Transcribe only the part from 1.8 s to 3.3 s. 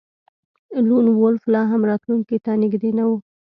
راتلونکي ته نږدې نه و